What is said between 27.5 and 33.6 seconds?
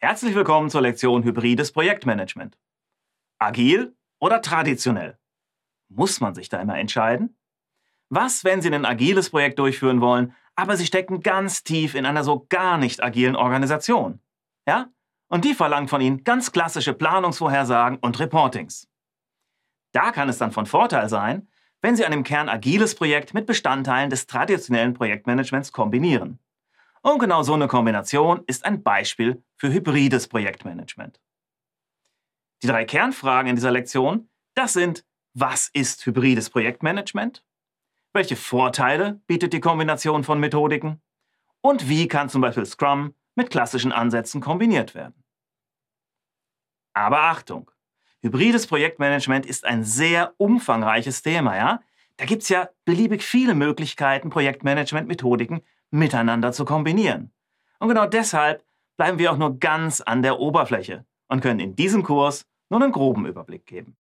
eine Kombination ist ein Beispiel für hybrides Projektmanagement. Die drei Kernfragen in